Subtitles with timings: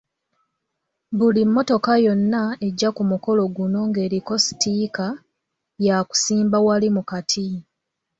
[1.17, 5.07] Buli mmotoka yonna ejja ku mukolo guno ng'eriko sitiika
[5.85, 7.47] yakusimba wali mu kati.